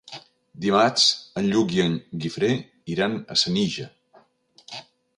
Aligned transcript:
Dimarts 0.63 1.03
en 1.41 1.51
Lluc 1.51 1.75
i 1.77 1.83
en 1.85 1.99
Guifré 2.25 2.51
iran 2.97 3.17
a 3.37 3.41
Senija. 3.45 3.91